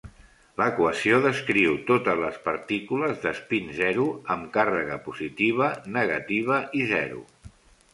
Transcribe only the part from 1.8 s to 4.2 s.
totes les partícules d'espín zero